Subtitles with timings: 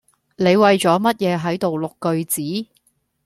[0.37, 2.41] 你為咗乜嘢喺度錄句子